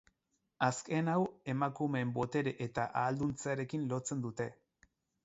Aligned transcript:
Azken 0.67 1.11
hau 1.15 1.25
emakumeen 1.53 2.13
botere 2.15 2.53
eta 2.67 2.87
ahalduntzearekin 3.03 3.85
lotzen 3.93 4.25
dute. 4.25 4.49